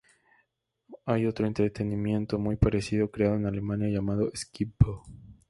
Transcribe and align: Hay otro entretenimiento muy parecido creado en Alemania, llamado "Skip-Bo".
Hay 1.05 1.27
otro 1.27 1.45
entretenimiento 1.45 2.39
muy 2.39 2.55
parecido 2.55 3.11
creado 3.11 3.35
en 3.35 3.45
Alemania, 3.45 3.87
llamado 3.87 4.31
"Skip-Bo". 4.35 5.03